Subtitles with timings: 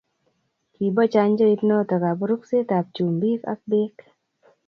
[0.73, 3.97] kibo chanjoit noto kaburuksetab chumbik ak beek